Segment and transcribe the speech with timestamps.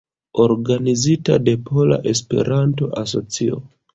[0.43, 3.61] Organizita de Pola Esperanto-Asocio.